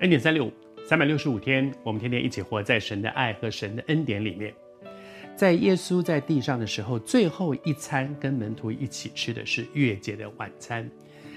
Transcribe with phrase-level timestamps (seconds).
[0.00, 4.50] 恩典三六五，三百六十五天，我们天天一起活在神的爱和神的恩典里面。
[5.36, 10.90] 在耶稣在地上的时候，最后一餐跟门徒一起吃的是逾越节的晚餐。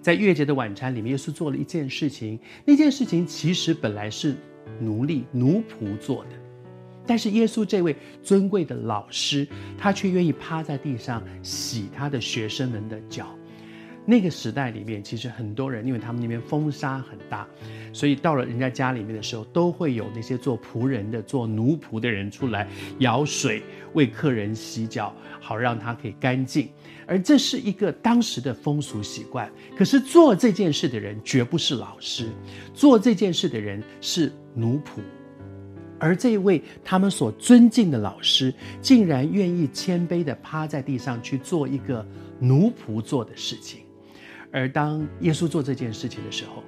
[0.00, 4.34] 在逾越节的晚餐里面，耶稣做了一件事情，那件事情其实本来是
[4.80, 6.30] 奴隶奴仆做的，
[7.06, 13.28] 但是耶稣这位尊贵的老师，他却愿意趴在地上洗他的学生们的脚。
[14.08, 17.44] 那个时代里面，其实很多人，因为他们那边风沙很大，
[17.92, 22.68] 所以到了人家家里面的时候，都会有那些做仆人的、做奴仆的人出来
[23.00, 23.60] 舀水
[23.94, 26.68] 为客人洗脚，好让他可以干净。
[27.04, 29.50] 而这是一个当时的风俗习惯。
[29.76, 32.28] 可是做这件事的人绝不是老师，
[32.72, 35.00] 做这件事的人是奴仆。
[35.98, 42.06] 而这一位他们所尊敬的老师，竟然愿意谦卑地趴在地上去做一个
[42.38, 43.80] 奴仆做的事情。
[44.52, 46.62] 而当耶稣做这件事情的时候，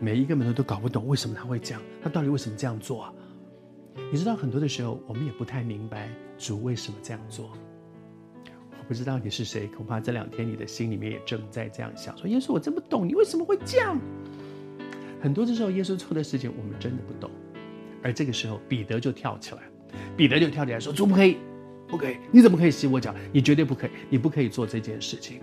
[0.00, 3.12] 每一个门徒都搞不懂为什么他会这样，他到底为什么这样做啊？
[4.12, 7.50] 你知道，很多的时候我们也不太明白主为什么这样做。
[8.78, 13.98] 我不知道你是谁，恐怕这两天你的心里面也正在这样想：说耶稣，我真不懂你为什么会这样。
[15.22, 17.30] 很多的时候，耶稣做的事情我们真的不懂。
[18.02, 19.62] 而这个时候，彼得就跳起来，
[20.14, 21.38] 彼得就跳起来说：“主不可以，
[21.88, 22.18] 不可以！
[22.30, 23.14] 你怎么可以洗我脚？
[23.32, 25.40] 你绝对不可以，你不可以做这件事情。”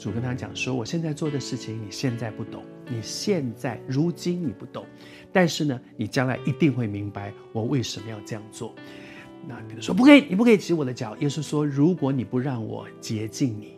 [0.00, 4.86] 主跟他讲说：“我现在做的事情，你现在不懂，你现在如今你不懂，
[5.30, 8.74] 但是呢，你将来一定会明白我为什么要这样做。”
[9.46, 13.76] 那比如说：“不可以，你不可以洗我的脚。”耶稣说：“如果你不让我洁净你，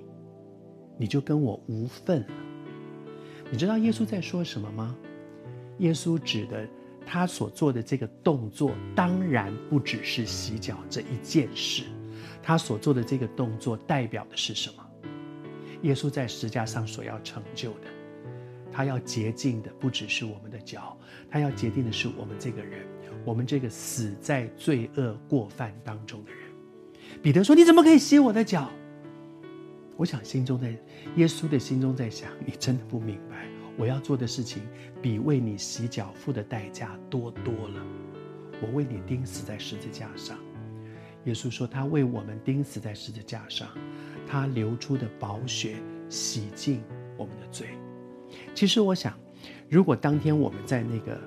[0.97, 2.29] 你就跟我无份了。”
[3.51, 4.97] 你知道耶稣在说什么吗？
[5.79, 6.69] 耶稣指的
[7.05, 11.83] 他所做的这个动作，当然不只是洗脚这一件事，
[12.43, 14.82] 他所做的这个动作代表的是什么？
[15.83, 17.89] 耶稣在十字架上所要成就的，
[18.71, 20.97] 他要洁净的不只是我们的脚，
[21.31, 22.87] 他要洁净的是我们这个人，
[23.25, 26.41] 我们这个死在罪恶过犯当中的人。
[27.23, 28.71] 彼得说：“你怎么可以洗我的脚？”
[29.97, 30.75] 我想心中在
[31.17, 34.63] 耶稣的心中在想：你真的不明白，我要做的事情
[35.03, 37.85] 比为你洗脚付的代价多多了。
[38.63, 40.39] 我为你钉死在十字架上。
[41.25, 43.69] 耶稣说：“他为我们钉死在十字架上。”
[44.27, 45.77] 他流出的宝血
[46.09, 46.83] 洗净
[47.19, 47.69] 我们的罪。
[48.55, 49.19] 其实我想，
[49.69, 51.21] 如果当天我们在那个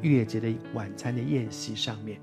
[0.00, 2.20] 逾越节的晚餐的宴席上面，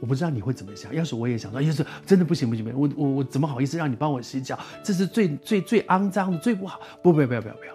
[0.00, 0.92] 我不知道你会怎么想。
[0.94, 4.58] 要是我也想到，要是真的不行不行不行，我我我怎么好意思让你帮我洗脚？
[4.82, 6.80] 这是最最最肮脏的，最不好。
[7.02, 7.74] 不不要不要不要不要。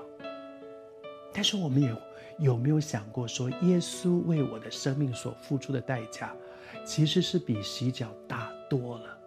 [1.32, 1.96] 但是我们也
[2.40, 6.34] 有没有想过，说耶稣为我的生命所付出的代价，
[6.84, 9.18] 其实是比洗脚大多了。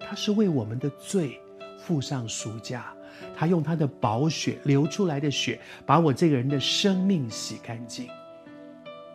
[0.00, 1.40] 他是为我们的罪
[1.78, 2.94] 付上赎价，
[3.36, 8.08] 他用他的宝血流出来的血，把我这个人的生命洗干净。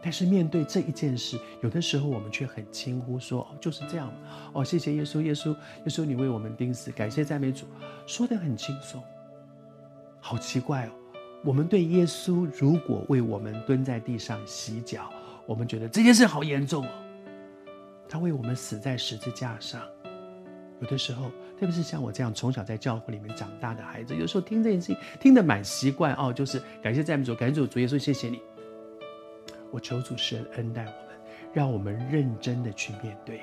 [0.02, 4.14] 但是面对这一件事，有的时候我们却很轻忽说，哦就是这样。
[4.54, 7.66] 哦，谢谢耶稣，耶稣，耶稣，你为我们钉死，感谢赞美主，
[8.06, 9.04] 说得很轻松。
[10.20, 10.92] 好奇怪哦，
[11.44, 15.12] 我们对耶稣如果为我们蹲在地上洗脚，
[15.46, 16.90] 我们觉得这件事好严重哦。
[18.08, 19.82] 他为我们死在十字架上。
[20.80, 21.30] 有的时候，
[21.60, 28.40] 特别是像我这样从小在教会里面长大的孩子，有时候听这件事情听得蛮习惯哦，就是感谢赞美主，感谢主，主耶稣，谢谢你。
[29.72, 31.20] 我求主神恩待我们，
[31.52, 33.42] 让我们认真的去面对。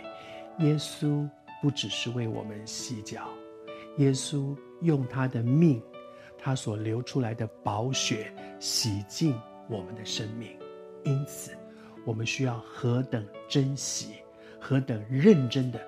[0.60, 1.28] 耶稣
[1.60, 3.28] 不只是为我们洗脚，
[3.98, 5.82] 耶稣用他的命，
[6.38, 9.36] 他所流出来的宝血洗净
[9.68, 10.56] 我们的生命。
[11.02, 11.50] 因此，
[12.06, 14.14] 我们需要何等珍惜，
[14.66, 15.78] 何等认真的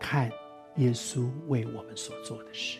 [0.00, 0.28] 看。
[0.76, 2.78] 耶稣为我们所做的事。